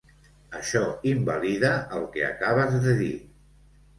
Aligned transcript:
Això 0.59 0.79
invalida 1.09 1.71
el 1.99 2.09
que 2.15 2.25
acabes 2.29 2.75
de 2.87 2.95
dir. 3.05 3.13